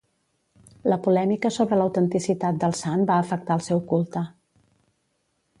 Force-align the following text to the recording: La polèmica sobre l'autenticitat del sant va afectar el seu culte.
La 0.93 0.97
polèmica 1.07 1.51
sobre 1.57 1.79
l'autenticitat 1.81 2.59
del 2.65 2.75
sant 2.83 3.07
va 3.13 3.21
afectar 3.27 3.61
el 3.61 3.65
seu 3.71 3.87
culte. 3.93 4.29